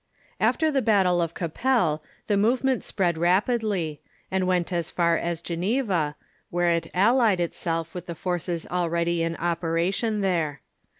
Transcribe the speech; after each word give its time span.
After 0.39 0.71
the 0.71 0.81
battle 0.81 1.21
of 1.21 1.35
Cappel 1.35 2.01
the 2.25 2.35
movement 2.35 2.83
spread 2.83 3.19
rapidly, 3.19 4.01
and 4.31 4.47
went 4.47 4.73
as 4.73 4.89
far 4.89 5.15
as 5.15 5.43
Geneva, 5.43 6.15
where 6.49 6.69
it 6.71 6.89
allied 6.91 7.39
itself 7.39 7.93
with 7.93 8.07
the 8.07 8.15
forces 8.15 8.65
already 8.65 9.21
in 9.21 9.35
operation 9.35 10.21
there. 10.21 10.61